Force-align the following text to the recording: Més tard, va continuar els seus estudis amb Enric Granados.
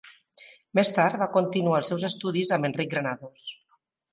Més 0.79 0.91
tard, 0.99 1.19
va 1.23 1.27
continuar 1.35 1.81
els 1.81 1.91
seus 1.93 2.07
estudis 2.09 2.53
amb 2.57 2.71
Enric 2.71 2.91
Granados. 2.95 3.45